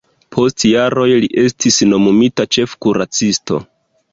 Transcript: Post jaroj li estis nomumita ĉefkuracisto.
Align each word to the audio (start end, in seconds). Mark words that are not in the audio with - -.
Post 0.35 0.63
jaroj 0.69 1.05
li 1.25 1.29
estis 1.43 1.77
nomumita 1.91 2.49
ĉefkuracisto. 2.59 3.63